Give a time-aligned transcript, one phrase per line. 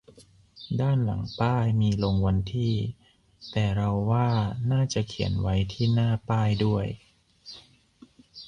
[0.81, 2.73] ด้านหลังป้ายมีลงวันที่
[3.51, 4.27] แต่เราว่า
[4.71, 6.85] น่าจะเขียนไว้ที่หน้าป้ายด้วย